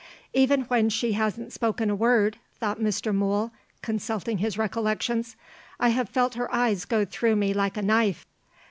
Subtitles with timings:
[0.33, 3.13] "Even when she hasn't spoken a word," thought Mr.
[3.13, 3.51] Mool,
[3.83, 5.35] consulting his recollections,
[5.79, 8.25] "I have felt her eyes go through me like a knife."